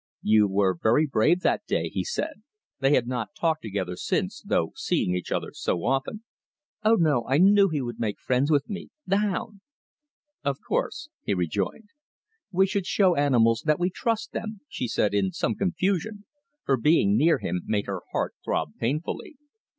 "You 0.23 0.47
were 0.47 0.75
very 0.81 1.05
brave 1.05 1.41
that 1.41 1.63
day," 1.67 1.87
he 1.89 2.03
said 2.03 2.41
they 2.79 2.95
had 2.95 3.05
not 3.05 3.35
talked 3.39 3.61
together 3.61 3.95
since, 3.95 4.41
though 4.41 4.71
seeing 4.75 5.13
each 5.13 5.31
other 5.31 5.51
so 5.53 5.85
often. 5.85 6.23
"Oh, 6.83 6.95
no; 6.95 7.23
I 7.27 7.37
knew 7.37 7.69
he 7.69 7.83
would 7.83 7.99
make 7.99 8.19
friends 8.19 8.49
with 8.49 8.67
me 8.67 8.89
the 9.05 9.17
hound." 9.17 9.61
"Of 10.43 10.57
course," 10.67 11.09
he 11.21 11.35
rejoined. 11.35 11.89
"We 12.51 12.65
should 12.65 12.87
show 12.87 13.13
animals 13.15 13.61
that 13.67 13.79
we 13.79 13.91
trust 13.91 14.31
them," 14.31 14.61
she 14.67 14.87
said, 14.87 15.13
in 15.13 15.33
some 15.33 15.53
confusion, 15.53 16.25
for 16.65 16.77
being 16.77 17.15
near 17.15 17.37
him 17.37 17.61
made 17.67 17.85
her 17.85 18.01
heart 18.11 18.33
throb 18.43 18.71
painfully. 18.79 19.35